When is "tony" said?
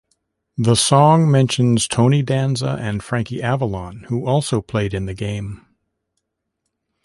1.87-2.23